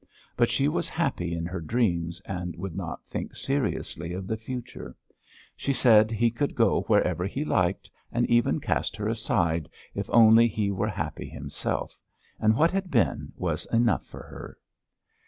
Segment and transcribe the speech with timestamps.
[0.35, 4.95] But she was happy in her dreams and would not think seriously of the future.
[5.55, 10.47] She said he could go wherever he liked and even cast her aside, if only
[10.47, 11.99] he were happy himself,
[12.39, 14.57] and what had been was enough for her.